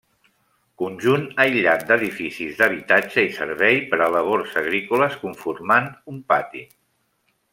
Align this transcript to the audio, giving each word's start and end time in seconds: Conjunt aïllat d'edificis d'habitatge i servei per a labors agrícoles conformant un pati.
Conjunt 0.81 1.25
aïllat 1.43 1.83
d'edificis 1.91 2.57
d'habitatge 2.61 3.25
i 3.27 3.35
servei 3.37 3.77
per 3.93 4.01
a 4.07 4.09
labors 4.17 4.57
agrícoles 4.63 5.19
conformant 5.27 5.91
un 6.15 6.19
pati. 6.33 6.67